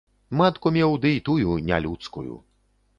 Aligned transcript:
Матку 0.39 0.71
меў 0.79 0.97
ды 1.05 1.13
і 1.19 1.21
тую 1.29 1.61
не 1.69 1.83
людскую. 1.87 2.29